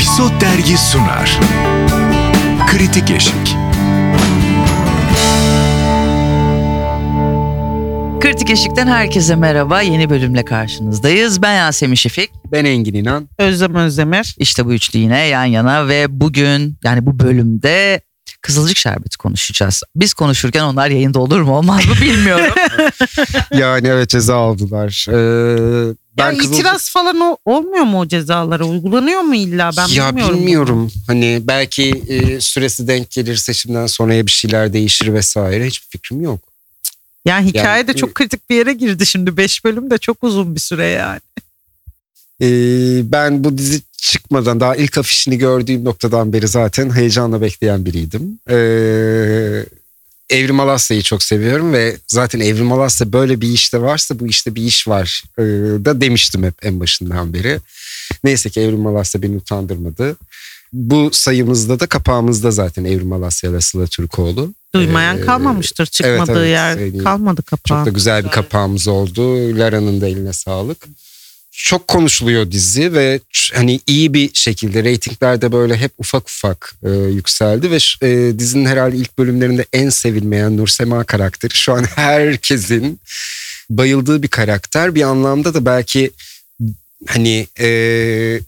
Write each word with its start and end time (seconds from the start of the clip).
Episod 0.00 0.40
Dergi 0.40 0.78
sunar. 0.78 1.40
Kritik 2.66 3.10
Eşik. 3.10 3.56
Kritik 8.20 8.50
Eşik'ten 8.50 8.86
herkese 8.86 9.36
merhaba. 9.36 9.82
Yeni 9.82 10.10
bölümle 10.10 10.44
karşınızdayız. 10.44 11.42
Ben 11.42 11.54
Yasemin 11.54 11.94
Şefik. 11.94 12.30
Ben 12.52 12.64
Engin 12.64 12.94
İnan. 12.94 13.28
Özlem 13.38 13.74
Özdemir. 13.74 14.34
İşte 14.38 14.66
bu 14.66 14.72
üçlü 14.72 14.98
yine 14.98 15.18
yan 15.18 15.44
yana 15.44 15.88
ve 15.88 16.20
bugün 16.20 16.78
yani 16.84 17.06
bu 17.06 17.18
bölümde 17.18 18.00
Kızılcık 18.42 18.76
Şerbeti 18.76 19.18
konuşacağız. 19.18 19.82
Biz 19.96 20.14
konuşurken 20.14 20.62
onlar 20.64 20.88
yayında 20.90 21.18
olur 21.18 21.40
mu 21.40 21.56
olmaz 21.56 21.86
mı 21.86 21.94
bilmiyorum. 22.02 22.54
Yani 23.54 23.88
evet 23.88 24.08
ceza 24.08 24.36
aldılar. 24.36 25.06
Ee, 25.08 25.94
ben 26.16 26.24
yani 26.24 26.38
Kızılcık- 26.38 26.54
itiraz 26.54 26.90
falan 26.90 27.20
o- 27.20 27.36
olmuyor 27.44 27.84
mu 27.84 28.00
o 28.00 28.06
cezalara? 28.08 28.64
Uygulanıyor 28.64 29.20
mu 29.20 29.34
illa? 29.34 29.70
Ben 29.76 29.86
ya 29.88 30.08
bilmiyorum. 30.10 30.36
bilmiyorum. 30.38 30.92
Hani 31.06 31.40
belki 31.42 32.02
e, 32.08 32.40
süresi 32.40 32.88
denk 32.88 33.10
gelir 33.10 33.36
seçimden 33.36 33.86
sonraya 33.86 34.26
bir 34.26 34.30
şeyler 34.30 34.72
değişir 34.72 35.14
vesaire. 35.14 35.66
Hiçbir 35.66 35.88
fikrim 35.88 36.20
yok. 36.20 36.40
Yani 37.24 37.46
hikaye 37.46 37.86
de 37.86 37.90
Yani- 37.90 38.00
çok 38.00 38.14
kritik 38.14 38.50
bir 38.50 38.56
yere 38.56 38.72
girdi 38.72 39.06
şimdi. 39.06 39.36
Beş 39.36 39.64
bölüm 39.64 39.90
de 39.90 39.98
çok 39.98 40.24
uzun 40.24 40.54
bir 40.54 40.60
süre 40.60 40.86
yani. 40.86 41.20
Ee, 42.42 43.12
ben 43.12 43.44
bu 43.44 43.58
dizi 43.58 43.80
çıkmadan 43.96 44.60
daha 44.60 44.76
ilk 44.76 44.98
afişini 44.98 45.38
gördüğüm 45.38 45.84
noktadan 45.84 46.32
beri 46.32 46.48
zaten 46.48 46.90
heyecanla 46.90 47.40
bekleyen 47.40 47.86
biriydim. 47.86 48.38
Ee, 48.50 49.64
Evrim 50.30 50.60
Alasya'yı 50.60 51.02
çok 51.02 51.22
seviyorum 51.22 51.72
ve 51.72 51.96
zaten 52.08 52.40
Evrim 52.40 52.72
Alasya 52.72 53.12
böyle 53.12 53.40
bir 53.40 53.48
işte 53.48 53.80
varsa 53.80 54.20
bu 54.20 54.26
işte 54.26 54.54
bir 54.54 54.62
iş 54.62 54.88
var 54.88 55.22
ee, 55.38 55.42
da 55.84 56.00
demiştim 56.00 56.42
hep 56.44 56.54
en 56.62 56.80
başından 56.80 57.34
beri. 57.34 57.58
Neyse 58.24 58.50
ki 58.50 58.60
Evrim 58.60 58.86
Alasya 58.86 59.22
beni 59.22 59.36
utandırmadı. 59.36 60.16
Bu 60.72 61.10
sayımızda 61.12 61.80
da 61.80 61.86
kapağımızda 61.86 62.50
zaten 62.50 62.84
Evrim 62.84 63.12
Alasya 63.12 63.52
ve 63.52 63.60
Sıla 63.60 63.86
Türkoğlu. 63.86 64.54
Duymayan 64.74 65.18
Ee, 65.18 65.20
kalmamıştır. 65.20 65.86
Çıkmadığı 65.86 66.40
evet, 66.40 66.50
yer 66.50 66.74
söyleyeyim. 66.74 67.04
kalmadı 67.04 67.42
kapağın. 67.42 67.78
Çok 67.78 67.86
da 67.86 67.90
güzel 67.90 68.24
bir 68.24 68.30
kapağımız 68.30 68.88
oldu. 68.88 69.38
Lara'nın 69.58 70.00
da 70.00 70.08
eline 70.08 70.32
sağlık. 70.32 70.78
Çok 71.52 71.88
konuşuluyor 71.88 72.50
dizi 72.50 72.92
ve 72.92 73.20
hani 73.54 73.80
iyi 73.86 74.14
bir 74.14 74.30
şekilde 74.34 74.84
reytinglerde 74.84 75.52
böyle 75.52 75.76
hep 75.76 75.92
ufak 75.98 76.28
ufak 76.28 76.74
e, 76.82 76.90
yükseldi 76.90 77.70
ve 77.70 77.78
e, 78.08 78.38
dizinin 78.38 78.66
herhalde 78.66 78.96
ilk 78.96 79.18
bölümlerinde 79.18 79.66
en 79.72 79.88
sevilmeyen 79.88 80.56
Nursema 80.56 81.04
karakteri 81.04 81.54
şu 81.54 81.72
an 81.72 81.84
herkesin 81.94 83.00
bayıldığı 83.70 84.22
bir 84.22 84.28
karakter. 84.28 84.94
Bir 84.94 85.02
anlamda 85.02 85.54
da 85.54 85.66
belki 85.66 86.10
hani 87.06 87.46
e, 87.60 88.40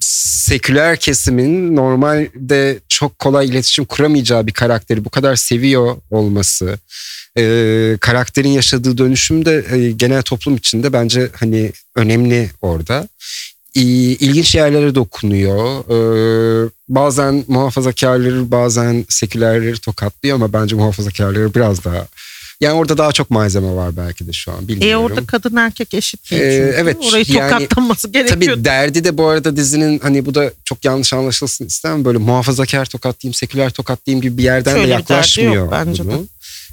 seküler 0.00 0.96
kesimin 0.96 1.76
normalde 1.76 2.78
çok 2.88 3.18
kolay 3.18 3.46
iletişim 3.48 3.84
kuramayacağı 3.84 4.46
bir 4.46 4.52
karakteri 4.52 5.04
bu 5.04 5.10
kadar 5.10 5.36
seviyor 5.36 5.96
olması 6.10 6.78
e, 7.38 7.96
karakterin 8.00 8.48
yaşadığı 8.48 8.98
dönüşüm 8.98 9.44
de 9.44 9.64
e, 9.72 9.90
genel 9.90 10.22
toplum 10.22 10.56
içinde 10.56 10.92
bence 10.92 11.28
hani 11.36 11.72
önemli 11.96 12.50
orada. 12.60 13.08
İ- 13.74 14.16
İlginç 14.20 14.54
yerlere 14.54 14.94
dokunuyor. 14.94 15.80
E, 16.66 16.70
bazen 16.88 17.44
muhafazakarları 17.48 18.50
bazen 18.50 19.04
sekülerleri 19.08 19.78
tokatlıyor 19.78 20.34
ama 20.36 20.52
bence 20.52 20.76
muhafazakarları 20.76 21.54
biraz 21.54 21.84
daha 21.84 22.06
yani 22.60 22.74
orada 22.74 22.98
daha 22.98 23.12
çok 23.12 23.30
malzeme 23.30 23.74
var 23.74 23.96
belki 23.96 24.26
de 24.26 24.32
şu 24.32 24.52
an 24.52 24.64
E 24.64 24.68
bilmiyorum. 24.68 25.04
orada 25.04 25.26
kadın 25.26 25.56
erkek 25.56 25.94
eşit 25.94 26.30
değil 26.30 26.42
Ee, 26.42 26.50
çünkü. 26.66 26.76
evet, 26.78 26.96
Orayı 27.10 27.24
yani- 27.28 27.50
tokatlaması 27.50 28.08
gerekiyor. 28.08 28.54
Tabii 28.54 28.64
derdi 28.64 29.04
de 29.04 29.18
bu 29.18 29.26
arada 29.26 29.56
dizinin 29.56 29.98
hani 29.98 30.26
bu 30.26 30.34
da 30.34 30.50
çok 30.64 30.84
yanlış 30.84 31.12
anlaşılsın 31.12 31.66
istemem 31.66 32.04
böyle 32.04 32.18
muhafazakar 32.18 32.86
tokatlayayım, 32.86 33.34
seküler 33.34 33.70
tokatlayayım 33.70 34.22
gibi 34.22 34.38
bir 34.38 34.42
yerden 34.42 34.70
Şöyle 34.74 34.82
de 34.82 34.86
bir 34.86 34.90
derdi 34.92 35.00
yaklaşmıyor 35.12 35.54
yok 35.54 35.72
bence 35.72 36.04
bunu. 36.04 36.12
de. 36.12 36.22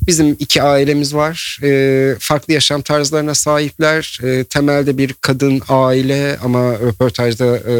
Bizim 0.07 0.35
iki 0.39 0.61
ailemiz 0.63 1.13
var. 1.13 1.59
Ee, 1.63 2.15
farklı 2.19 2.53
yaşam 2.53 2.81
tarzlarına 2.81 3.33
sahipler. 3.35 4.19
Ee, 4.23 4.43
temelde 4.43 4.97
bir 4.97 5.13
kadın 5.21 5.61
aile 5.69 6.37
ama 6.43 6.73
röportajda 6.73 7.45
e, 7.57 7.73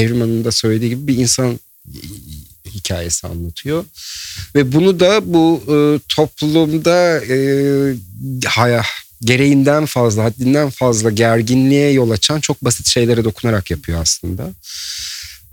Evrim 0.00 0.20
Hanım'ın 0.20 0.44
da 0.44 0.52
söylediği 0.52 0.90
gibi 0.90 1.06
bir 1.06 1.16
insan 1.16 1.60
hikayesi 2.74 3.26
anlatıyor. 3.26 3.84
Ve 4.54 4.72
bunu 4.72 5.00
da 5.00 5.34
bu 5.34 5.62
e, 5.68 5.76
toplumda 6.08 7.24
e, 7.24 7.36
haya, 8.46 8.82
gereğinden 9.22 9.86
fazla, 9.86 10.24
haddinden 10.24 10.70
fazla 10.70 11.10
gerginliğe 11.10 11.90
yol 11.90 12.10
açan 12.10 12.40
çok 12.40 12.64
basit 12.64 12.86
şeylere 12.86 13.24
dokunarak 13.24 13.70
yapıyor 13.70 14.02
aslında. 14.02 14.50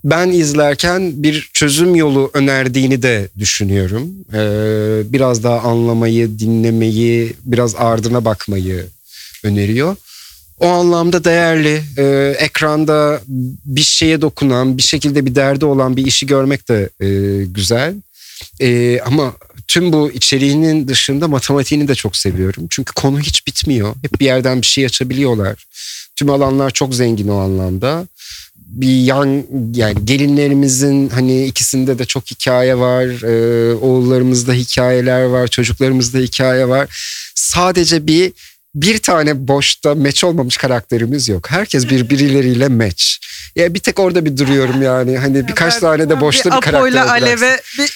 Ben 0.03 0.29
izlerken 0.29 1.23
bir 1.23 1.50
çözüm 1.53 1.95
yolu 1.95 2.31
önerdiğini 2.33 3.01
de 3.01 3.29
düşünüyorum. 3.39 4.09
Ee, 4.34 5.13
biraz 5.13 5.44
daha 5.44 5.59
anlamayı, 5.59 6.39
dinlemeyi, 6.39 7.34
biraz 7.45 7.75
ardına 7.75 8.25
bakmayı 8.25 8.85
öneriyor. 9.44 9.95
O 10.59 10.68
anlamda 10.68 11.23
değerli. 11.23 11.84
Ee, 11.97 12.35
ekranda 12.40 13.22
bir 13.66 13.81
şeye 13.81 14.22
dokunan, 14.22 14.78
bir 14.78 14.84
şekilde 14.84 15.25
bir 15.25 15.35
derdi 15.35 15.66
olan 15.66 15.97
bir 15.97 16.06
işi 16.06 16.25
görmek 16.25 16.69
de 16.69 16.90
e, 17.00 17.07
güzel. 17.45 17.95
Ee, 18.62 19.00
ama 19.00 19.34
tüm 19.67 19.94
bu 19.94 20.12
içeriğinin 20.12 20.88
dışında 20.88 21.28
matematiğini 21.28 21.88
de 21.88 21.96
çok 21.96 22.16
seviyorum. 22.16 22.67
Çünkü 22.69 22.94
konu 22.94 23.19
hiç 23.19 23.47
bitmiyor. 23.47 23.96
Hep 24.01 24.19
bir 24.19 24.25
yerden 24.25 24.62
bir 24.62 24.66
şey 24.66 24.85
açabiliyorlar. 24.85 25.66
Tüm 26.16 26.29
alanlar 26.29 26.72
çok 26.72 26.96
zengin 26.96 27.28
o 27.28 27.38
anlamda. 27.38 28.07
Bir 28.56 29.01
yan 29.01 29.44
yani 29.75 30.06
gelinlerimizin 30.06 31.09
hani 31.09 31.46
ikisinde 31.46 32.00
de 32.00 32.06
çok 32.06 32.31
hikaye 32.31 32.78
var. 32.78 33.06
Ee, 33.23 33.75
oğullarımızda 33.75 34.53
hikayeler 34.53 35.23
var. 35.23 35.47
Çocuklarımızda 35.47 36.17
hikaye 36.17 36.67
var. 36.67 36.88
Sadece 37.35 38.07
bir 38.07 38.34
bir 38.81 38.97
tane 38.97 39.47
boşta 39.47 39.95
meç 39.95 40.23
olmamış 40.23 40.57
karakterimiz 40.57 41.29
yok. 41.29 41.51
Herkes 41.51 41.89
birbirleriyle 41.89 42.67
meç. 42.67 43.19
Ya 43.55 43.73
bir 43.73 43.79
tek 43.79 43.99
orada 43.99 44.25
bir 44.25 44.38
duruyorum 44.38 44.81
yani. 44.81 45.17
Hani 45.17 45.47
birkaç 45.47 45.73
Ben- 45.73 45.79
tane 45.79 46.09
de 46.09 46.21
boşta 46.21 46.49
bir, 46.51 46.55
bir 46.55 46.61
karakter. 46.61 46.79
Apo'yla. 46.79 47.09
Alev'e 47.11 47.61
bir, 47.77 47.91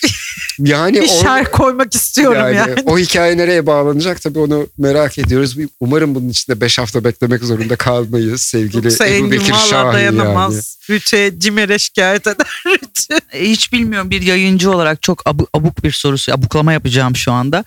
Yani 0.59 1.01
bir 1.01 1.07
şer 1.07 1.51
koymak 1.51 1.95
istiyorum 1.95 2.53
yani. 2.55 2.75
O 2.85 2.97
hikaye 2.99 3.37
nereye 3.37 3.65
bağlanacak 3.65 4.21
tabii 4.21 4.39
onu 4.39 4.67
merak 4.77 5.17
ediyoruz. 5.19 5.57
Umarım 5.79 6.15
bunun 6.15 6.29
içinde 6.29 6.61
5 6.61 6.77
hafta 6.77 7.03
beklemek 7.03 7.43
zorunda 7.43 7.75
kalmayız 7.75 8.41
sevgili 8.41 8.85
Yoksa 8.85 9.07
Ebu 9.07 9.31
Bekir 9.31 9.53
Şahin 9.69 9.93
dayanamaz. 9.93 10.53
yani. 10.89 10.97
Rüçe 10.97 11.33
Cimer'e 11.39 11.79
şikayet 11.79 12.27
eder. 12.27 12.63
Rüçe. 12.67 13.21
Hiç 13.33 13.73
bilmiyorum 13.73 14.09
bir 14.09 14.21
yayıncı 14.21 14.71
olarak 14.71 15.01
çok 15.01 15.21
abu- 15.29 15.47
abuk 15.53 15.83
bir 15.83 15.91
sorusu, 15.91 16.33
abuklama 16.33 16.73
yapacağım 16.73 17.15
şu 17.15 17.31
anda. 17.31 17.63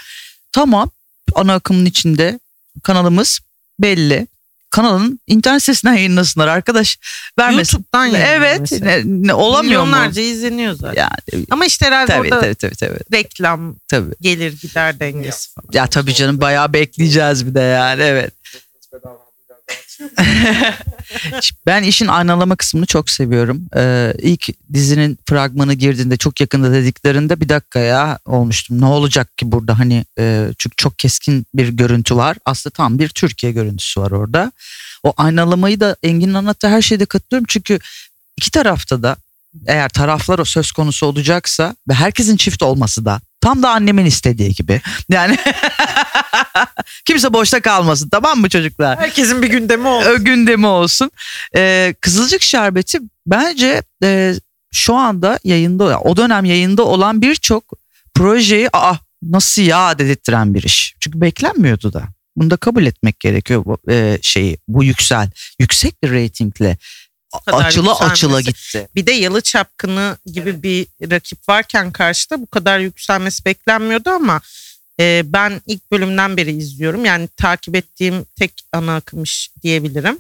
Tamam 0.53 0.91
ana 1.35 1.55
akımın 1.55 1.85
içinde 1.85 2.39
kanalımız 2.83 3.41
belli. 3.81 4.27
Kanalın 4.71 5.21
internet 5.27 5.63
sitesinden 5.63 5.95
yayınlasınlar 5.95 6.49
arkadaş. 6.49 6.99
Vermesin. 7.39 7.77
YouTube'dan 7.77 8.15
Evet 8.15 8.73
ne, 8.83 9.03
ne, 9.05 9.35
olamıyor 9.35 9.81
mu? 9.81 9.87
Milyonlarca 9.87 10.23
izleniyor 10.23 10.75
zaten. 10.75 11.09
Yani, 11.33 11.47
Ama 11.51 11.67
işte 11.67 11.87
herhalde 11.87 12.13
tabii, 12.13 12.29
orada 12.29 12.41
tabii 12.41 12.55
tabii 12.55 12.77
tabii 12.77 12.99
reklam 13.13 13.77
tabii. 13.89 14.15
gelir 14.21 14.61
gider 14.61 15.01
dengesi 15.01 15.55
falan. 15.55 15.69
Ya 15.73 15.87
tabii 15.87 16.15
canım 16.15 16.41
bayağı 16.41 16.73
bekleyeceğiz 16.73 17.47
bir 17.47 17.55
de 17.55 17.61
yani 17.61 18.03
evet. 18.03 18.33
ben 21.67 21.83
işin 21.83 22.07
aynalama 22.07 22.57
kısmını 22.57 22.87
çok 22.87 23.11
seviyorum. 23.11 23.67
Ee, 23.77 24.15
ilk 24.19 24.49
dizinin 24.73 25.19
fragmanı 25.29 25.75
girdiğinde 25.75 26.17
çok 26.17 26.41
yakında 26.41 26.73
dediklerinde 26.73 27.41
bir 27.41 27.49
dakika 27.49 27.79
ya 27.79 28.19
olmuştum. 28.27 28.81
Ne 28.81 28.87
olacak 28.87 29.39
ki 29.39 29.53
burada 29.53 29.79
hani 29.79 30.05
e, 30.19 30.49
çünkü 30.59 30.77
çok 30.77 30.99
keskin 30.99 31.47
bir 31.55 31.69
görüntü 31.69 32.17
var. 32.17 32.37
Aslında 32.45 32.73
tam 32.73 32.99
bir 32.99 33.09
Türkiye 33.09 33.53
görüntüsü 33.53 34.01
var 34.01 34.11
orada. 34.11 34.53
O 35.03 35.13
aynalamayı 35.17 35.81
da 35.81 35.97
Engin'in 36.03 36.35
anlattığı 36.35 36.69
her 36.69 36.83
şeyde 36.83 37.07
katılıyorum. 37.07 37.47
Çünkü 37.49 37.79
iki 38.37 38.51
tarafta 38.51 39.03
da 39.03 39.17
eğer 39.67 39.89
taraflar 39.89 40.39
o 40.39 40.45
söz 40.45 40.73
konusu 40.73 41.07
olacaksa 41.07 41.77
ve 41.89 41.95
herkesin 41.95 42.37
çift 42.37 42.63
olması 42.63 43.05
da 43.05 43.21
tam 43.45 43.63
da 43.63 43.71
annemin 43.71 44.05
istediği 44.05 44.55
gibi. 44.55 44.81
Yani 45.09 45.39
kimse 47.05 47.33
boşta 47.33 47.61
kalmasın 47.61 48.09
tamam 48.09 48.39
mı 48.39 48.49
çocuklar? 48.49 48.99
Herkesin 48.99 49.43
bir 49.43 49.49
gündemi 49.49 49.89
oldu. 49.89 50.05
Ö, 50.05 50.19
gündemi 50.19 50.67
olsun. 50.67 51.11
Ee, 51.57 51.95
Kızılcık 52.01 52.43
Şerbeti 52.43 52.99
bence 53.27 53.83
e, 54.03 54.35
şu 54.73 54.95
anda 54.95 55.39
yayında 55.45 56.01
o 56.01 56.17
dönem 56.17 56.45
yayında 56.45 56.85
olan 56.85 57.23
birçok 57.23 57.65
projeyi 58.15 58.69
aa 58.73 58.95
nasıl 59.23 59.63
ya 59.63 59.99
dedirttiren 59.99 60.55
bir 60.55 60.63
iş. 60.63 60.95
Çünkü 61.01 61.21
beklenmiyordu 61.21 61.93
da. 61.93 62.03
Bunu 62.37 62.51
da 62.51 62.57
kabul 62.57 62.87
etmek 62.87 63.21
gerekiyor 63.21 63.65
bu 63.65 63.79
e, 63.91 64.19
şeyi 64.23 64.59
bu 64.69 64.85
yüksel 64.85 65.31
yüksek 65.61 66.03
bir 66.03 66.11
reytingle 66.11 66.77
kadar 67.41 67.65
açıla 67.65 67.91
yükselmesi. 67.91 68.13
açıla 68.13 68.41
gitti. 68.41 68.89
Bir 68.95 69.07
de 69.07 69.13
Yalı 69.13 69.41
Çapkını 69.41 70.19
gibi 70.27 70.63
bir 70.63 70.87
rakip 71.11 71.49
varken 71.49 71.93
karşıda 71.93 72.41
bu 72.43 72.47
kadar 72.47 72.79
yükselmesi 72.79 73.45
beklenmiyordu 73.45 74.11
ama 74.11 74.41
e, 75.01 75.23
ben 75.25 75.61
ilk 75.67 75.91
bölümden 75.91 76.37
beri 76.37 76.53
izliyorum. 76.53 77.05
Yani 77.05 77.29
takip 77.37 77.77
ettiğim 77.77 78.27
tek 78.37 78.53
ana 78.73 78.97
akım 78.97 79.23
iş 79.23 79.51
diyebilirim. 79.63 80.19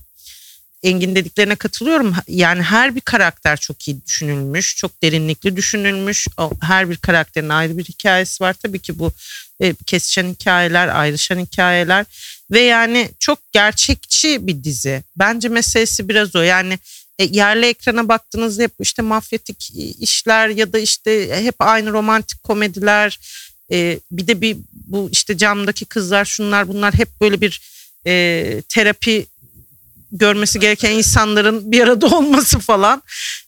Engin 0.83 1.15
dediklerine 1.15 1.57
katılıyorum. 1.57 2.15
Yani 2.29 2.63
her 2.63 2.95
bir 2.95 3.01
karakter 3.01 3.57
çok 3.57 3.89
iyi 3.89 4.07
düşünülmüş, 4.07 4.77
çok 4.77 5.03
derinlikli 5.03 5.57
düşünülmüş. 5.57 6.27
Her 6.61 6.91
bir 6.91 6.97
karakterin 6.97 7.49
ayrı 7.49 7.79
bir 7.79 7.85
hikayesi 7.85 8.45
var. 8.45 8.55
Tabii 8.63 8.79
ki 8.79 8.99
bu 8.99 9.13
e, 9.61 9.75
kesişen 9.87 10.29
hikayeler, 10.29 10.89
ayrışan 10.89 11.39
hikayeler 11.39 12.07
ve 12.51 12.61
yani 12.61 13.11
çok 13.19 13.39
gerçekçi 13.53 14.47
bir 14.47 14.65
dizi. 14.65 15.03
Bence 15.17 15.49
meselesi 15.49 16.09
biraz 16.09 16.37
o. 16.37 16.43
Yani 16.43 16.79
e, 17.19 17.25
yerli 17.25 17.67
ekrana 17.67 18.09
baktığınızda 18.09 18.63
hep 18.63 18.73
işte 18.81 19.03
mafyatik 19.03 19.73
işler 20.01 20.49
ya 20.49 20.73
da 20.73 20.79
işte 20.79 21.43
hep 21.45 21.55
aynı 21.59 21.93
romantik 21.93 22.43
komediler. 22.43 23.21
E, 23.73 24.01
bir 24.11 24.27
de 24.27 24.41
bir 24.41 24.57
bu 24.73 25.09
işte 25.13 25.37
camdaki 25.37 25.85
kızlar 25.85 26.25
şunlar 26.25 26.69
bunlar 26.69 26.95
hep 26.95 27.09
böyle 27.21 27.41
bir 27.41 27.61
e, 28.07 28.63
terapi 28.69 29.27
görmesi 30.13 30.61
gereken 30.61 30.91
insanların 30.91 31.73
bir 31.73 31.81
arada 31.81 32.07
olması 32.17 32.59
falan. 32.59 33.03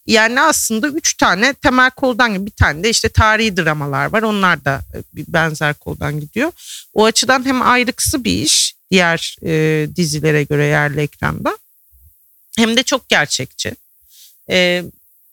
Yani 0.07 0.41
aslında 0.41 0.89
üç 0.89 1.15
tane 1.15 1.55
temel 1.55 1.91
koldan 1.91 2.47
bir 2.47 2.51
tane 2.51 2.85
de 2.85 2.91
işte 2.91 3.09
tarihi 3.09 3.57
dramalar 3.57 4.12
var. 4.12 4.23
Onlar 4.23 4.65
da 4.65 4.81
e, 4.95 5.17
bir 5.17 5.25
benzer 5.29 5.75
koldan 5.75 6.21
gidiyor. 6.21 6.53
O 6.95 7.05
açıdan 7.05 7.45
hem 7.45 7.62
ayrıksı 7.62 8.25
bir 8.25 8.43
iş 8.43 8.75
diğer 8.91 9.37
e, 9.43 9.87
dizilere 9.97 10.45
göre 10.45 10.65
yerli 10.65 11.01
ekranda 11.01 11.59
hem 12.56 12.76
de 12.76 12.82
çok 12.82 13.08
gerçekçi. 13.08 13.73
E, 14.50 14.85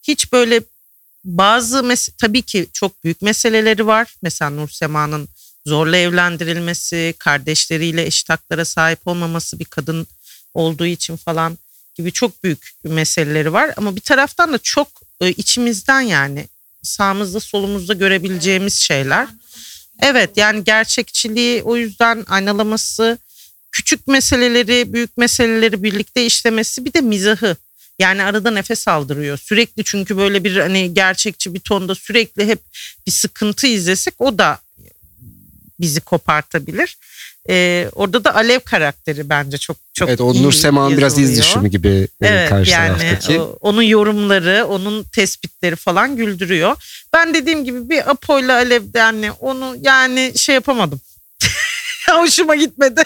hiç 0.03 0.31
böyle 0.31 0.61
bazı 1.23 1.77
mes- 1.77 2.11
tabii 2.17 2.41
ki 2.41 2.67
çok 2.73 3.03
büyük 3.03 3.21
meseleleri 3.21 3.87
var. 3.87 4.15
Mesela 4.21 4.51
Nur 4.51 4.69
Sema'nın 4.69 5.29
zorla 5.65 5.97
evlendirilmesi, 5.97 7.13
kardeşleriyle 7.19 8.05
eşit 8.05 8.29
haklara 8.29 8.65
sahip 8.65 9.07
olmaması 9.07 9.59
bir 9.59 9.65
kadın 9.65 10.07
olduğu 10.53 10.85
için 10.85 11.15
falan 11.17 11.57
gibi 11.95 12.11
çok 12.11 12.43
büyük 12.43 12.73
meseleleri 12.83 13.53
var. 13.53 13.73
Ama 13.77 13.95
bir 13.95 14.01
taraftan 14.01 14.53
da 14.53 14.57
çok 14.57 14.87
e, 15.21 15.29
içimizden 15.31 16.01
yani 16.01 16.47
sağımızda 16.83 17.39
solumuzda 17.39 17.93
görebileceğimiz 17.93 18.73
şeyler. 18.73 19.27
Evet 20.01 20.37
yani 20.37 20.63
gerçekçiliği 20.63 21.63
o 21.63 21.77
yüzden 21.77 22.25
aynalaması, 22.29 23.17
küçük 23.73 24.07
meseleleri, 24.07 24.93
büyük 24.93 25.17
meseleleri 25.17 25.83
birlikte 25.83 26.25
işlemesi 26.25 26.85
bir 26.85 26.93
de 26.93 27.01
mizahı. 27.01 27.55
Yani 27.99 28.23
arada 28.23 28.51
nefes 28.51 28.87
aldırıyor. 28.87 29.37
Sürekli 29.37 29.83
çünkü 29.83 30.17
böyle 30.17 30.43
bir 30.43 30.57
hani 30.57 30.93
gerçekçi 30.93 31.53
bir 31.53 31.59
tonda 31.59 31.95
sürekli 31.95 32.47
hep 32.47 32.59
bir 33.07 33.11
sıkıntı 33.11 33.67
izlesek 33.67 34.13
o 34.19 34.37
da 34.37 34.59
bizi 35.79 36.01
kopartabilir. 36.01 36.97
Ee, 37.49 37.89
orada 37.91 38.23
da 38.23 38.35
Alev 38.35 38.59
karakteri 38.59 39.29
bence 39.29 39.57
çok 39.57 39.77
çok 39.93 40.09
evet 40.09 40.21
o 40.21 40.33
iyi 40.33 40.43
Nur 40.43 40.51
Sema'nın 40.51 40.97
biraz 40.97 41.19
iz 41.19 41.37
düşümü 41.37 41.67
gibi 41.67 42.07
e, 42.21 42.27
Evet 42.27 42.49
karşı 42.49 42.71
yani 42.71 42.97
taraftaki. 42.97 43.39
onun 43.41 43.81
yorumları, 43.81 44.65
onun 44.65 45.03
tespitleri 45.03 45.75
falan 45.75 46.15
güldürüyor. 46.15 46.75
Ben 47.13 47.33
dediğim 47.33 47.65
gibi 47.65 47.89
bir 47.89 48.09
Apo'yla 48.11 48.55
Alev'de 48.55 48.99
yani 48.99 49.31
onu 49.31 49.75
yani 49.81 50.33
şey 50.35 50.55
yapamadım. 50.55 51.01
Hoşuma 52.21 52.55
gitmedi. 52.55 53.03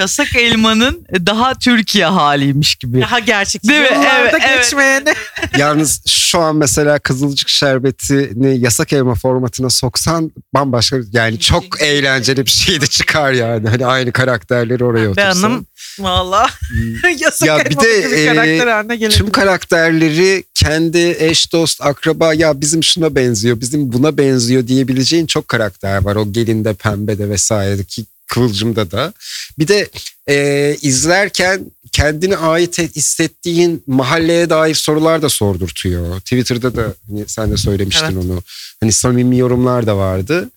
Yasak 0.00 0.36
elmanın 0.36 1.06
daha 1.26 1.54
Türkiye 1.54 2.06
haliymiş 2.06 2.74
gibi. 2.74 3.00
Daha 3.00 3.18
gerçekçi. 3.18 3.68
Değil 3.68 3.80
mi? 3.80 4.08
Evet, 4.20 4.34
evet. 4.48 5.16
Yalnız 5.58 6.02
şu 6.06 6.40
an 6.40 6.56
mesela 6.56 6.98
Kızılcık 6.98 7.48
Şerbeti'ni 7.48 8.58
yasak 8.58 8.92
elma 8.92 9.14
formatına 9.14 9.70
soksan 9.70 10.32
bambaşka 10.54 10.96
yani 11.12 11.40
çok 11.40 11.82
eğlenceli 11.82 12.46
bir 12.46 12.50
şey 12.50 12.80
de 12.80 12.86
çıkar 12.86 13.32
yani. 13.32 13.68
Hani 13.68 13.86
aynı 13.86 14.12
karakterleri 14.12 14.84
oraya 14.84 15.10
otursan. 15.10 15.42
hanım 15.42 15.66
valla 15.98 16.46
Hmm. 16.68 17.10
yasak 17.18 17.48
Ya 17.48 17.64
bir 17.64 17.76
de, 17.80 18.22
e, 18.22 18.26
karakter. 18.58 19.10
Tüm 19.10 19.30
karakterleri 19.30 20.44
kendi 20.54 21.16
eş 21.18 21.52
dost 21.52 21.82
akraba 21.82 22.34
ya 22.34 22.60
bizim 22.60 22.84
şuna 22.84 23.14
benziyor 23.14 23.60
bizim 23.60 23.92
buna 23.92 24.18
benziyor 24.18 24.66
diyebileceğin 24.68 25.26
çok 25.26 25.48
karakter 25.48 26.04
var. 26.04 26.16
O 26.16 26.32
gelinde 26.32 26.74
pembede 26.74 27.28
vesairedeki 27.30 28.04
kıvılcımda 28.26 28.90
da. 28.90 29.12
Bir 29.58 29.68
de 29.68 29.88
e, 30.28 30.76
izlerken 30.82 31.60
kendine 31.92 32.36
ait 32.36 32.78
et- 32.78 32.96
hissettiğin 32.96 33.82
mahalleye 33.86 34.50
dair 34.50 34.74
sorular 34.74 35.22
da 35.22 35.28
sordurtuyor. 35.28 36.20
Twitter'da 36.20 36.76
da 36.76 36.94
hani 37.08 37.24
sen 37.26 37.50
de 37.52 37.56
söylemiştin 37.56 38.04
Evet. 38.06 38.16
onu. 38.24 38.42
Hani 38.80 38.92
samimi 38.92 39.38
yorumlar 39.38 39.86
da 39.86 39.96
vardı. 39.96 40.50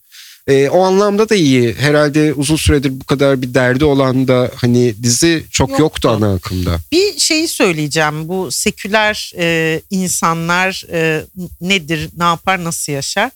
E, 0.48 0.68
o 0.68 0.82
anlamda 0.82 1.28
da 1.28 1.34
iyi. 1.34 1.74
Herhalde 1.74 2.34
uzun 2.34 2.56
süredir 2.56 3.00
bu 3.00 3.04
kadar 3.04 3.42
bir 3.42 3.54
derdi 3.54 3.84
olan 3.84 4.28
da 4.28 4.50
hani 4.54 4.94
dizi 5.02 5.44
çok 5.50 5.70
yoktu, 5.70 5.82
Yoktu. 5.82 6.08
ana 6.08 6.34
akımda. 6.34 6.78
Bir 6.92 7.18
şeyi 7.18 7.48
söyleyeceğim. 7.48 8.28
Bu 8.28 8.50
seküler 8.50 9.32
e, 9.38 9.80
insanlar 9.90 10.84
e, 10.92 11.24
nedir, 11.60 12.10
ne 12.16 12.24
yapar, 12.24 12.64
nasıl 12.64 12.92
yaşar? 12.92 13.30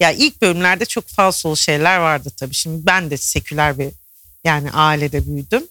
Ya 0.00 0.12
ilk 0.12 0.42
bölümlerde 0.42 0.84
çok 0.84 1.08
falsolu 1.08 1.56
şeyler 1.56 1.98
vardı 1.98 2.30
tabii. 2.36 2.54
Şimdi 2.54 2.86
ben 2.86 3.10
de 3.10 3.16
seküler 3.16 3.78
bir 3.78 3.88
yani 4.44 4.70
ailede 4.70 5.26
büyüdüm. 5.26 5.62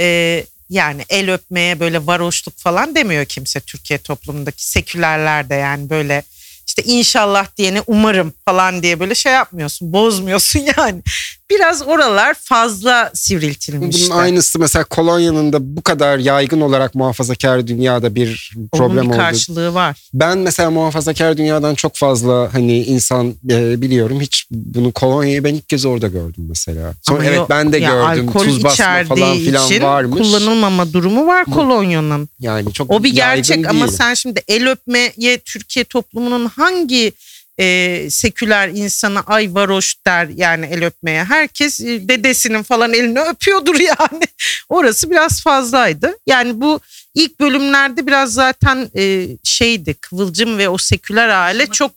E, 0.00 0.44
yani 0.70 1.04
el 1.08 1.32
öpmeye 1.32 1.80
böyle 1.80 2.06
varoşluk 2.06 2.58
falan 2.58 2.94
demiyor 2.94 3.24
kimse 3.24 3.60
Türkiye 3.60 3.98
toplumundaki 3.98 4.66
sekülerlerde 4.66 5.54
yani 5.54 5.90
böyle 5.90 6.22
işte 6.70 6.82
inşallah 6.82 7.46
diyene 7.56 7.82
umarım 7.86 8.32
falan 8.44 8.82
diye 8.82 9.00
böyle 9.00 9.14
şey 9.14 9.32
yapmıyorsun, 9.32 9.92
bozmuyorsun 9.92 10.60
yani. 10.76 11.02
Biraz 11.50 11.82
oralar 11.82 12.34
fazla 12.34 13.10
sivriltilmiş. 13.14 14.10
Bunun 14.10 14.18
aynısı 14.18 14.58
mesela 14.58 14.84
kolonyanın 14.84 15.52
da 15.52 15.76
bu 15.76 15.82
kadar 15.82 16.18
yaygın 16.18 16.60
olarak 16.60 16.94
muhafazakar 16.94 17.66
dünyada 17.66 18.14
bir 18.14 18.52
problem 18.72 18.90
Onun 18.98 19.02
bir 19.02 19.08
oldu. 19.08 19.16
karşılığı 19.16 19.74
var. 19.74 19.96
Ben 20.14 20.38
mesela 20.38 20.70
muhafazakar 20.70 21.36
dünyadan 21.36 21.74
çok 21.74 21.96
fazla 21.96 22.48
hani 22.54 22.78
insan 22.82 23.34
e, 23.50 23.82
biliyorum. 23.82 24.20
Hiç 24.20 24.46
bunu 24.50 24.92
kolonyayı 24.92 25.44
ben 25.44 25.54
ilk 25.54 25.68
kez 25.68 25.84
orada 25.86 26.08
gördüm 26.08 26.46
mesela. 26.48 26.92
Sonra 27.02 27.18
Ama 27.20 27.28
evet 27.28 27.40
ben 27.50 27.72
de 27.72 27.78
gördüm. 27.78 28.28
alkol 28.28 28.44
Tuz 28.44 28.64
basma 28.64 29.04
falan 29.08 29.36
filan 29.38 29.66
için 29.66 29.82
varmış. 29.82 30.18
kullanılmama 30.20 30.92
durumu 30.92 31.26
var 31.26 31.44
kolonyanın. 31.44 32.28
Yani 32.40 32.72
çok 32.72 32.90
O 32.90 33.02
bir 33.04 33.14
gerçek 33.14 33.66
ama 33.68 33.86
değil. 33.86 33.96
sen 33.98 34.14
şimdi 34.14 34.42
el 34.48 34.70
öpmeye 34.70 35.38
Türkiye 35.44 35.84
toplumunun 35.84 36.46
hangi 36.46 37.12
e, 37.60 38.06
seküler 38.10 38.68
insana 38.68 39.20
ay 39.20 39.54
varoş 39.54 39.96
der 40.06 40.28
yani 40.28 40.66
el 40.66 40.84
öpmeye. 40.84 41.24
Herkes 41.24 41.80
e, 41.80 42.08
dedesinin 42.08 42.62
falan 42.62 42.94
elini 42.94 43.20
öpüyordur 43.20 43.74
yani. 43.80 44.24
Orası 44.68 45.10
biraz 45.10 45.42
fazlaydı. 45.42 46.18
Yani 46.26 46.60
bu 46.60 46.80
ilk 47.14 47.40
bölümlerde 47.40 48.06
biraz 48.06 48.32
zaten 48.32 48.90
e, 48.96 49.28
şeydi 49.44 49.94
Kıvılcım 49.94 50.58
ve 50.58 50.68
o 50.68 50.78
seküler 50.78 51.28
aile 51.28 51.66
çok 51.66 51.92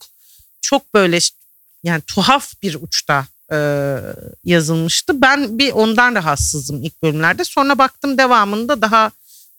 çok 0.60 0.94
böyle 0.94 1.18
yani 1.82 2.02
tuhaf 2.06 2.52
bir 2.62 2.76
uçta 2.80 3.26
e, 3.52 3.58
yazılmıştı. 4.44 5.20
Ben 5.22 5.58
bir 5.58 5.72
ondan 5.72 6.14
rahatsızım 6.14 6.82
ilk 6.82 7.02
bölümlerde. 7.02 7.44
Sonra 7.44 7.78
baktım 7.78 8.18
devamında 8.18 8.82
daha 8.82 9.10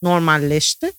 normalleşti. 0.01 0.91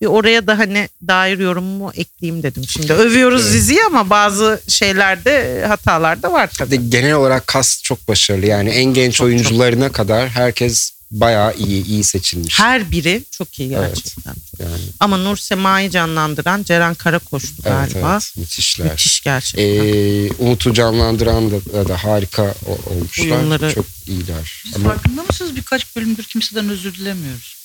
Bir 0.00 0.06
oraya 0.06 0.46
da 0.46 0.58
hani 0.58 0.88
dair 1.08 1.38
yorumumu 1.38 1.92
ekleyeyim 1.94 2.42
dedim. 2.42 2.62
Şimdi 2.68 2.92
övüyoruz 2.92 3.42
Evet. 3.44 3.54
diziyi 3.54 3.80
ama 3.86 4.10
bazı 4.10 4.62
şeylerde 4.68 5.64
hatalar 5.68 6.22
da 6.22 6.32
var 6.32 6.50
tabii. 6.58 6.70
de 6.70 6.76
genel 6.76 7.12
olarak 7.14 7.46
kas 7.46 7.82
çok 7.82 8.08
başarılı. 8.08 8.46
Yani 8.46 8.70
en 8.70 8.84
genç 8.84 9.14
Çok, 9.14 9.24
oyuncularına 9.26 9.92
kadar 9.92 10.28
herkes 10.28 10.90
bayağı 11.10 11.54
iyi 11.56 11.84
iyi 11.86 12.04
seçilmiş. 12.04 12.60
Her 12.60 12.90
biri 12.90 13.22
çok 13.30 13.60
iyi 13.60 13.74
Evet. 13.74 13.88
gerçekten. 13.94 14.34
Yani 14.60 14.82
Ama 15.00 15.16
Nur 15.16 15.36
Sema'yı 15.36 15.90
canlandıran 15.90 16.62
Ceren 16.62 16.94
Karakoç'tu 16.94 17.62
evet 17.66 17.92
galiba. 17.92 18.12
evet 18.12 18.32
müthişler. 18.36 18.90
Müthiş 18.90 19.20
gerçekten. 19.20 19.64
Ee, 19.64 20.30
Umut'u 20.38 20.74
canlandıran 20.74 21.50
da, 21.50 21.88
da 21.88 22.04
harika 22.04 22.54
o- 22.66 22.90
olmuşlar. 22.90 23.24
Uyumları- 23.24 23.74
Çok 23.74 23.86
iyiler. 24.06 24.62
Siz 24.64 24.76
Ama 24.76 24.88
farkında 24.88 25.22
mısınız 25.22 25.56
birkaç 25.56 25.96
bölümdür 25.96 26.22
kimseden 26.24 26.68
özür 26.68 26.94
dilemiyoruz. 26.94 27.56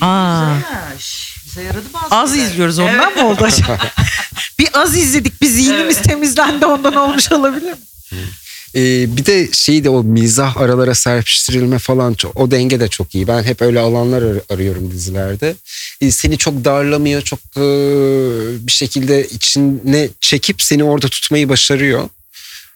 Aa. 0.00 0.54
Güzel. 0.54 0.98
Bize 1.46 1.62
yaradı 1.62 1.86
bazı 1.94 2.14
Az 2.14 2.32
şeyler. 2.34 2.46
izliyoruz 2.46 2.78
ondan 2.78 3.14
mı 3.14 3.28
oldu 3.28 3.44
acaba? 3.44 3.78
bir 4.58 4.68
az 4.74 4.96
izledik. 4.96 5.42
Bir 5.42 5.46
zihnimiz 5.46 6.02
temizlendi 6.02 6.66
ondan 6.66 6.94
olmuş 6.96 7.32
olabilir. 7.32 7.74
Ee, 8.74 9.16
bir 9.16 9.26
de 9.26 9.52
şey 9.52 9.84
de 9.84 9.90
o 9.90 10.02
mizah 10.02 10.56
aralara 10.56 10.94
serpiştirilme 10.94 11.78
falan 11.78 12.16
o 12.34 12.50
denge 12.50 12.80
de 12.80 12.88
çok 12.88 13.14
iyi. 13.14 13.28
Ben 13.28 13.42
hep 13.42 13.62
öyle 13.62 13.80
alanlar 13.80 14.22
ar- 14.22 14.54
arıyorum 14.54 14.90
dizilerde. 14.90 15.54
Ee, 16.00 16.10
seni 16.10 16.38
çok 16.38 16.64
darlamıyor, 16.64 17.22
çok 17.22 17.38
e, 17.56 17.60
bir 18.66 18.72
şekilde 18.72 19.26
içine 19.26 20.08
çekip 20.20 20.62
seni 20.62 20.84
orada 20.84 21.08
tutmayı 21.08 21.48
başarıyor. 21.48 22.08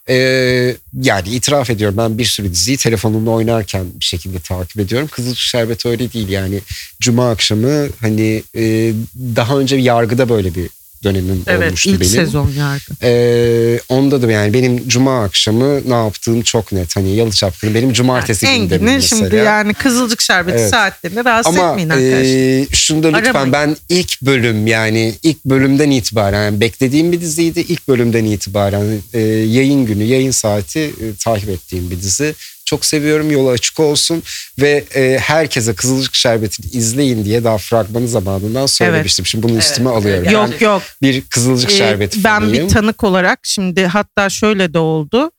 Ee, 0.09 0.77
yani 1.03 1.29
itiraf 1.29 1.71
ediyorum 1.71 1.97
ben 1.97 2.19
bir 2.19 2.25
sürü 2.25 2.51
diziyi 2.51 2.77
telefonumda 2.77 3.31
oynarken 3.31 3.87
bir 4.01 4.05
şekilde 4.05 4.39
takip 4.39 4.81
ediyorum. 4.81 5.09
Kızılcık 5.09 5.43
Şerbeti 5.43 5.89
öyle 5.89 6.13
değil 6.13 6.29
yani. 6.29 6.61
Cuma 7.01 7.31
akşamı 7.31 7.89
hani 8.01 8.43
e, 8.57 8.93
daha 9.37 9.59
önce 9.59 9.77
yargıda 9.77 10.29
böyle 10.29 10.55
bir 10.55 10.71
dönemim 11.05 11.43
Evet 11.47 11.67
olmuştu 11.69 11.91
ilk 11.91 12.01
benim. 12.01 12.11
sezon 12.13 12.51
yargı. 12.51 12.93
Ee, 13.03 13.81
onda 13.89 14.23
da 14.23 14.33
yani 14.33 14.53
benim 14.55 14.89
cuma 14.89 15.25
akşamı 15.25 15.91
ne 15.91 15.95
yaptığım 15.95 16.43
çok 16.43 16.73
net. 16.73 16.97
Hani 16.97 17.17
yalı 17.17 17.31
çapkını 17.31 17.75
benim 17.75 17.93
cumartesi 17.93 18.47
Yani 18.47 18.59
gündemim 18.61 18.85
mesela. 18.95 19.23
şimdi 19.31 19.37
yani 19.37 19.75
kızılcık 19.75 20.21
şerbeti 20.21 20.59
Evet. 20.59 20.71
saatlerinde 20.71 21.25
rahatsız 21.25 21.59
Ama 21.59 21.71
etmeyin 21.71 21.89
arkadaşlar. 21.91 22.63
e, 22.63 22.67
şunu 22.73 23.03
da 23.03 23.09
lütfen 23.09 23.31
Aramayın. 23.35 23.53
ben 23.53 23.77
ilk 23.89 24.23
bölüm 24.23 24.67
yani 24.67 25.15
ilk 25.23 25.45
bölümden 25.45 25.91
itibaren 25.91 26.45
yani 26.45 26.61
beklediğim 26.61 27.13
bir 27.13 27.21
diziydi. 27.21 27.61
İlk 27.61 27.89
bölümden 27.89 28.25
itibaren 28.25 28.85
e, 29.15 29.21
yayın 29.21 29.87
günü, 29.87 30.05
yayın 30.05 30.31
saati 30.31 30.81
e, 30.81 31.05
takip 31.19 31.49
ettiğim 31.49 31.91
bir 31.91 31.97
dizi. 32.01 32.35
Çok 32.67 32.85
seviyorum 32.85 33.31
yolu 33.31 33.51
açık 33.51 33.81
olsun 33.81 34.23
ve 34.61 34.85
e, 34.95 35.19
herkese 35.19 35.75
Kızılcık 35.75 36.15
Şerbeti'ni 36.15 36.67
izleyin 36.67 37.25
diye 37.25 37.45
daha 37.45 37.59
fragmanı 37.59 38.09
zamanından 38.09 38.67
söylemiştim. 38.67 39.27
Şimdi 39.27 39.49
bunu 39.49 39.59
üstüme 39.59 39.91
alıyorum. 39.91 40.31
yok 40.31 40.51
Ben 40.61 40.67
yok. 40.67 40.83
bir 41.03 41.21
Kızılcık 41.21 41.71
Ee, 41.71 41.75
Şerbeti 41.77 42.25
ben 42.25 42.41
fanıyım. 42.41 42.69
bir 42.69 42.73
tanık 42.75 43.05
olarak 43.05 43.39
şimdi 43.43 43.87
hatta 43.87 44.29
şöyle 44.31 44.75
de 44.75 44.79
oldu. 44.79 45.31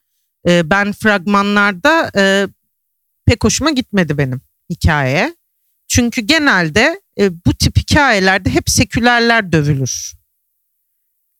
Ee, 0.48 0.70
ben 0.70 0.94
fragmanlarda 0.94 2.12
e, 2.18 2.48
pek 3.26 3.44
hoşuma 3.44 3.72
gitmedi 3.72 4.18
benim 4.18 4.42
hikaye. 4.70 5.36
Çünkü 5.88 6.22
genelde 6.22 7.02
e, 7.20 7.32
bu 7.46 7.54
tip 7.54 7.78
hikayelerde 7.78 8.50
hep 8.50 8.70
sekülerler 8.70 9.52
dövülür. 9.52 10.14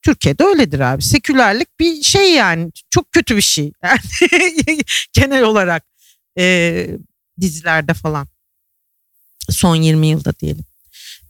Türkiye'de 0.06 0.44
öyledir 0.44 0.80
abi. 0.80 1.02
Sekülerlik 1.02 1.80
bir 1.80 2.02
şey 2.04 2.34
yani 2.34 2.72
çok 2.90 3.12
kötü 3.12 3.36
bir 3.36 3.42
şey. 3.42 3.72
Yani 4.32 4.80
genel 5.14 5.44
olarak 5.44 5.84
e, 6.38 6.88
dizilerde 7.42 7.94
falan. 7.94 8.28
Son 9.50 9.76
20 9.76 10.08
yılda 10.08 10.34
diyelim. 10.40 10.66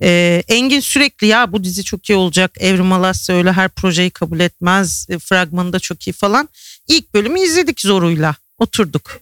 Ee, 0.02 0.44
Engin 0.48 0.80
sürekli 0.80 1.28
ya 1.28 1.52
bu 1.52 1.64
dizi 1.64 1.84
çok 1.84 2.10
iyi 2.10 2.16
olacak. 2.16 2.52
Evrim 2.60 2.94
Alasya 2.94 3.36
öyle 3.36 3.52
her 3.52 3.70
projeyi 3.70 4.10
kabul 4.10 4.40
etmez. 4.40 5.08
E, 5.10 5.20
fragmanı 5.20 5.74
da 5.74 5.80
çok 5.80 6.08
iyi 6.08 6.14
falan. 6.14 6.50
İlk 6.88 7.14
bölümü 7.14 7.40
izledik 7.40 7.82
zoruyla. 7.82 8.36
Oturduk. 8.58 9.20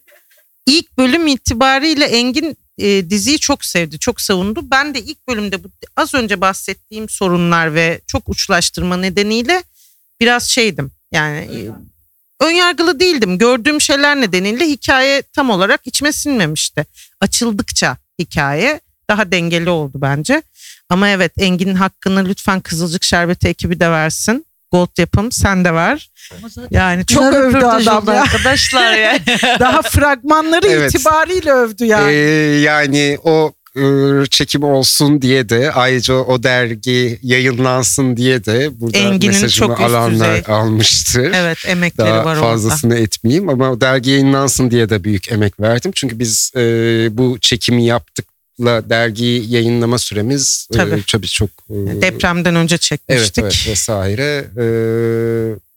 İlk 0.65 0.97
bölüm 0.97 1.27
itibariyle 1.27 2.05
Engin 2.05 2.57
e, 2.77 3.09
diziyi 3.09 3.39
çok 3.39 3.65
sevdi. 3.65 3.99
Çok 3.99 4.21
savundu. 4.21 4.71
Ben 4.71 4.93
de 4.93 5.01
ilk 5.01 5.27
bölümde 5.27 5.63
bu 5.63 5.67
az 5.95 6.13
önce 6.13 6.41
bahsettiğim 6.41 7.09
sorunlar 7.09 7.75
ve 7.75 8.01
çok 8.07 8.29
uçlaştırma 8.29 8.97
nedeniyle 8.97 9.63
biraz 10.19 10.49
şeydim. 10.49 10.91
Yani 11.11 11.37
e, 11.37 11.71
önyargılı 12.43 12.99
değildim. 12.99 13.37
Gördüğüm 13.37 13.81
şeyler 13.81 14.21
nedeniyle 14.21 14.65
hikaye 14.65 15.21
tam 15.21 15.49
olarak 15.49 15.87
içime 15.87 16.11
sinmemişti. 16.11 16.85
Açıldıkça 17.19 17.97
hikaye 18.19 18.79
daha 19.09 19.31
dengeli 19.31 19.69
oldu 19.69 19.93
bence. 19.95 20.41
Ama 20.89 21.09
evet 21.09 21.31
Engin'in 21.37 21.75
hakkını 21.75 22.25
lütfen 22.25 22.59
Kızılcık 22.61 23.03
Şerbeti 23.03 23.47
ekibi 23.47 23.79
de 23.79 23.91
versin. 23.91 24.45
Gold 24.73 24.97
yapım 24.97 25.31
sen 25.31 25.65
de 25.65 25.73
ver. 25.73 26.09
Yani 26.71 27.05
çok 27.05 27.23
Güzel 27.23 27.41
övdü 27.41 27.57
adam 27.65 28.07
ya. 28.15 28.21
arkadaşlar 28.21 28.93
ya. 28.93 29.19
Daha 29.59 29.81
fragmanları 29.81 30.67
Evet. 30.67 30.95
itibariyle 30.95 31.51
övdü 31.51 31.83
Ee, 31.83 31.87
yani. 31.87 32.13
yani 32.61 33.17
o 33.23 33.51
e, 33.75 33.81
çekim 34.29 34.63
olsun 34.63 35.21
diye 35.21 35.49
de 35.49 35.71
ayrıca 35.71 36.13
o 36.13 36.43
dergi 36.43 37.19
yayınlansın 37.23 38.17
diye 38.17 38.45
de 38.45 38.69
burada 38.81 38.97
Engin'in 38.97 39.27
mesajımı 39.33 39.67
çok 39.75 39.79
üst 39.79 39.89
alanlar 39.89 40.37
düzey. 40.41 40.55
almıştır. 40.55 41.31
evet 41.35 41.57
emekleri 41.67 42.07
Daha 42.09 42.25
var 42.25 42.39
fazlasını 42.39 42.95
etmeyeyim 42.97 43.49
ama 43.49 43.71
o 43.71 43.81
dergi 43.81 44.09
yayınlansın 44.11 44.71
diye 44.71 44.89
de 44.89 45.03
büyük 45.03 45.31
emek 45.31 45.59
verdim. 45.59 45.91
Çünkü 45.95 46.19
biz 46.19 46.51
e, 46.55 46.59
bu 47.17 47.37
çekimi 47.41 47.85
yaptıkla 48.59 48.89
dergi 48.89 49.43
yayınlama 49.47 49.97
süremiz 49.97 50.67
e, 50.73 50.77
Tabii. 50.77 51.03
tabii 51.11 51.27
çok 51.27 51.49
e. 51.69 52.01
Depremden 52.01 52.55
önce 52.55 52.75
evet 52.75 52.81
çekmiştik. 52.81 53.43
evet 53.43 53.67
vesaire 53.67 54.45
e, 54.57 54.65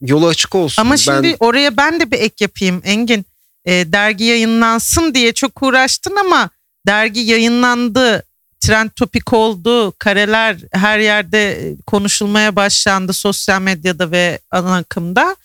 yolu 0.01 0.27
açık 0.27 0.55
olsun. 0.55 0.83
Ama 0.83 0.93
Ben- 0.93 0.97
şimdi 0.97 1.37
oraya 1.41 1.77
ben 1.77 2.01
de 2.01 2.11
bir 2.11 2.19
ek 2.19 2.35
yapayım 2.41 2.83
Engin. 2.85 3.27
E, 3.65 3.93
dergi 3.93 4.25
yayınlansın 4.25 5.15
diye 5.15 5.33
çok 5.33 5.63
uğraştın 5.63 6.17
ama 6.17 6.51
dergi 6.87 7.21
yayınlandı. 7.21 8.23
Trend 8.61 8.91
topik 8.97 9.33
oldu. 9.33 9.93
Kareler 9.99 10.57
her 10.73 10.99
yerde 10.99 11.53
e, 11.53 11.77
konuşulmaya 11.87 12.57
başlandı 12.57 13.13
sosyal 13.13 13.61
medyada 13.63 14.11
ve 14.11 14.39
ana 14.51 14.77
akımda. 14.77 15.37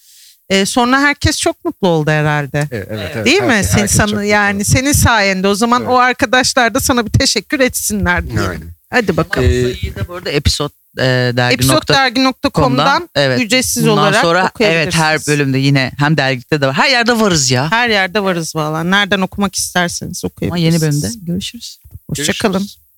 E, 0.51 0.65
sonra 0.65 0.99
herkes 1.01 1.39
çok 1.39 1.65
mutlu 1.65 1.87
oldu 1.87 2.11
herhalde. 2.11 2.67
Evet, 2.71 2.87
evet, 2.91 3.11
evet. 3.15 3.25
Değil 3.25 3.41
mi? 3.41 3.51
Herkes- 3.53 3.71
Sen, 3.71 3.85
sana, 3.85 4.23
yani 4.23 4.65
senin 4.65 4.91
sayende 4.91 5.47
o 5.47 5.55
zaman 5.55 5.81
Evet. 5.81 5.91
o 5.91 5.97
arkadaşlar 5.97 6.73
da 6.73 6.79
sana 6.79 7.05
bir 7.05 7.11
teşekkür 7.11 7.59
etsinler 7.59 8.27
diyelim. 8.29 8.73
Hadi 8.89 9.17
bakalım. 9.17 9.47
Ee, 9.49 9.61
Sayıyı 9.61 9.95
da 9.95 10.07
bu 10.07 10.13
arada 10.15 10.29
episode 10.29 10.73
e, 10.97 11.03
dergi 11.37 11.67
nokta 11.67 12.05
Episoddergi.com'dan 12.05 13.09
evet. 13.15 13.41
ücretsiz 13.41 13.83
Bundan 13.83 13.97
olarak 13.97 14.21
sonra 14.21 14.51
evet 14.59 14.95
her 14.95 15.27
bölümde 15.27 15.57
yine 15.57 15.91
hem 15.97 16.17
dergilikte 16.17 16.61
de 16.61 16.67
var. 16.67 16.73
Her 16.75 16.89
yerde 16.89 17.19
varız 17.19 17.51
ya. 17.51 17.71
Her 17.71 17.89
yerde 17.89 18.23
varız 18.23 18.55
valla. 18.55 18.83
Nereden 18.83 19.21
okumak 19.21 19.55
isterseniz 19.55 20.21
Ama 20.25 20.31
okuyabilirsiniz. 20.31 20.83
yeni 20.83 21.03
bölümde 21.03 21.31
görüşürüz. 21.31 21.79
Hoşçakalın. 22.09 22.53
Görüşürüz. 22.53 22.90